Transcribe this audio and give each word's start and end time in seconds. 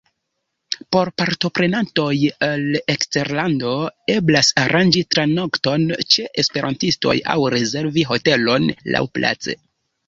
Por 0.95 1.09
partoprenantoj 1.21 2.13
el 2.47 2.65
eksterlando 2.95 3.75
eblas 4.15 4.51
aranĝi 4.65 5.07
tranokton 5.13 5.87
ĉe 6.15 6.27
esperantistoj 6.45 7.17
aŭ 7.37 7.41
rezervi 7.59 8.09
hotelon 8.15 8.69
laŭplace. 8.97 9.59